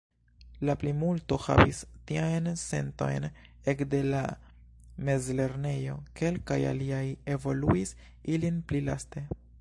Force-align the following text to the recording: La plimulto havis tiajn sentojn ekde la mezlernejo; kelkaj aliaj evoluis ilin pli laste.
La 0.67 0.75
plimulto 0.83 1.37
havis 1.43 1.81
tiajn 2.11 2.47
sentojn 2.61 3.27
ekde 3.75 4.01
la 4.07 4.23
mezlernejo; 5.11 5.99
kelkaj 6.23 6.61
aliaj 6.73 7.07
evoluis 7.37 7.97
ilin 8.37 8.63
pli 8.73 8.87
laste. 8.91 9.29